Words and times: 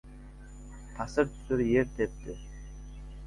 Tasir-tusur 0.95 1.59
yer 1.73 1.87
tepdi. 1.95 2.35